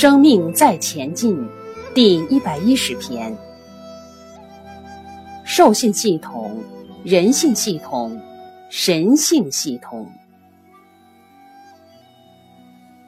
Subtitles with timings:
[0.00, 1.44] 生命在前进，
[1.92, 3.36] 第一百一十篇：
[5.44, 6.56] 兽性系统、
[7.02, 8.16] 人性系统、
[8.70, 10.08] 神性系统。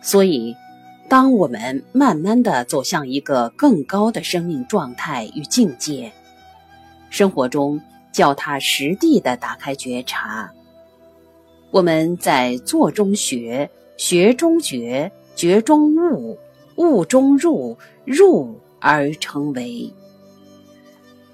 [0.00, 0.56] 所以，
[1.08, 6.10] 当我们慢慢的走向一个更高的生命状态与境界，
[7.10, 7.80] 生活中
[8.10, 10.50] 脚踏实地的打开觉察，
[11.70, 16.36] 我们在做中学，学中觉，觉中悟。
[16.76, 19.92] 悟中入，入而成为。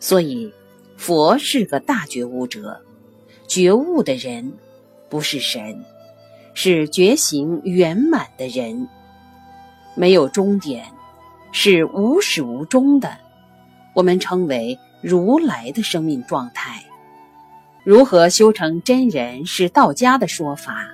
[0.01, 0.53] 所以，
[0.97, 2.81] 佛是个大觉悟者，
[3.47, 4.53] 觉悟的人
[5.09, 5.85] 不是神，
[6.55, 8.89] 是觉醒圆满的人。
[9.95, 10.85] 没有终点，
[11.51, 13.17] 是无始无终的。
[13.95, 16.85] 我们称为如来的生命状态。
[17.85, 20.87] 如何修成真人，是道家的说法。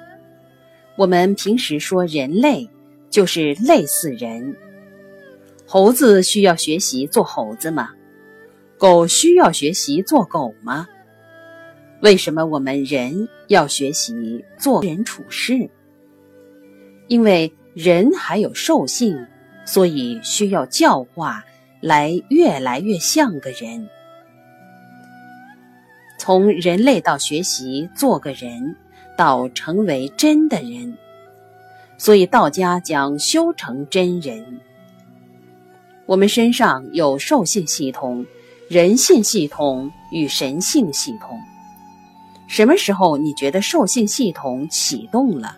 [0.97, 2.69] 我们平时说人类。
[3.15, 4.57] 就是类似人，
[5.69, 7.91] 猴子需要学习做猴子吗？
[8.77, 10.89] 狗需要学习做狗吗？
[12.03, 15.71] 为什么我们人要学习做人处事？
[17.07, 19.17] 因为人还有兽性，
[19.65, 21.45] 所以需要教化，
[21.81, 23.89] 来越来越像个人。
[26.19, 28.75] 从人类到学习做个人，
[29.17, 30.99] 到成为真的人。
[32.05, 34.61] 所以，道家讲修成真人。
[36.05, 38.27] 我们身上有兽性系统、
[38.69, 41.41] 人性系统与神性系统。
[42.47, 45.57] 什么时候你觉得兽性系统启动了？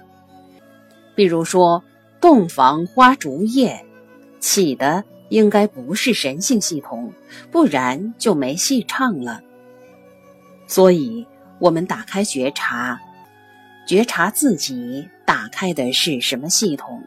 [1.16, 1.82] 比如说，
[2.20, 3.84] 洞房花烛夜，
[4.38, 7.12] 起的应该不是神性系统，
[7.50, 9.40] 不然就没戏唱了。
[10.68, 11.26] 所以，
[11.58, 12.96] 我们打开觉察。
[13.84, 17.02] 觉察自己打开的是什么系统？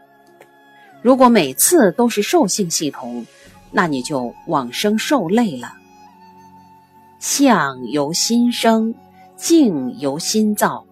[1.01, 3.25] 如果每次都是兽性系统，
[3.71, 5.73] 那你就往生受累了。
[7.19, 8.93] 相由心生，
[9.35, 10.85] 境由心造。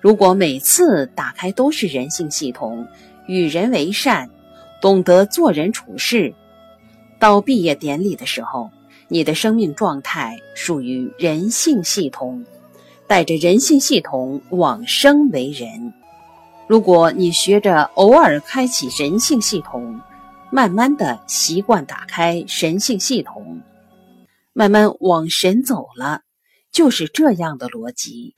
[0.00, 2.86] 如果每次打开都是人性系统，
[3.26, 4.28] 与人为善，
[4.80, 6.34] 懂得做人处事，
[7.18, 8.70] 到毕业典礼的时候，
[9.08, 12.44] 你的生命状态属于人性系统。
[13.06, 15.94] 带着人性系统往生为人。
[16.68, 19.98] 如果你学着偶尔开启神性系统，
[20.50, 23.62] 慢慢的习惯打开神性系统，
[24.52, 26.20] 慢慢往神走了，
[26.70, 28.34] 就是这样的逻辑。